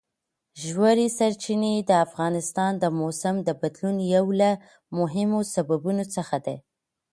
ژورې 0.65 1.07
سرچینې 1.17 1.73
د 1.89 1.91
افغانستان 2.05 2.71
د 2.77 2.85
موسم 2.99 3.35
د 3.47 3.49
بدلون 3.61 3.97
یو 4.15 4.25
له 4.39 4.49
مهمو 4.97 5.39
سببونو 5.53 6.03
څخه 6.15 6.37
ده. 6.45 6.55